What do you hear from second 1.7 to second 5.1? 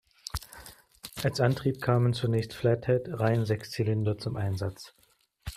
kamen zunächst Flathead-Reihensechszylinder zum Einsatz.